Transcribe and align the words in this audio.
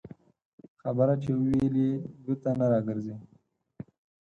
خبره 0.81 1.15
چې 1.23 1.29
ووېلې، 1.39 1.89
بېرته 2.23 2.49
نه 2.59 2.65
راګرځي 2.71 3.15